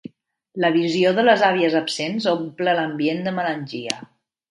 La 0.63 0.69
visió 0.77 1.11
de 1.19 1.25
les 1.27 1.43
àvies 1.49 1.75
absents 1.79 2.25
omple 2.31 2.73
l'ambient 2.79 3.21
de 3.27 3.35
melangia. 3.41 3.99